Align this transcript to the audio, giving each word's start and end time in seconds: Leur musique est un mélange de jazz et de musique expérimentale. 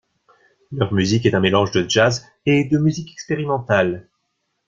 Leur 0.71 0.91
musique 0.95 1.27
est 1.27 1.35
un 1.35 1.39
mélange 1.39 1.69
de 1.73 1.87
jazz 1.87 2.25
et 2.47 2.65
de 2.67 2.79
musique 2.79 3.11
expérimentale. 3.11 4.09